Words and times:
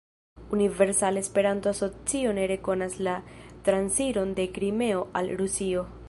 Universala 0.55 1.19
Esperanto-Asocio 1.25 2.31
ne 2.37 2.47
rekonas 2.51 2.95
la 3.07 3.13
transiron 3.67 4.31
de 4.39 4.47
Krimeo 4.55 5.05
al 5.21 5.33
Rusio. 5.43 5.85